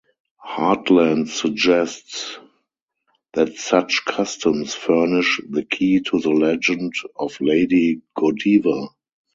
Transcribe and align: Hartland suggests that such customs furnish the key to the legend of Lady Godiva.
Hartland 0.43 1.29
suggests 1.29 2.39
that 3.33 3.53
such 3.57 4.01
customs 4.03 4.73
furnish 4.73 5.39
the 5.47 5.61
key 5.63 5.99
to 5.99 6.19
the 6.19 6.31
legend 6.31 6.93
of 7.15 7.39
Lady 7.39 8.01
Godiva. 8.17 8.87